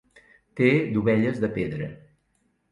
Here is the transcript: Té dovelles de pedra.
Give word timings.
Té 0.59 0.69
dovelles 0.95 1.45
de 1.45 1.53
pedra. 1.61 1.93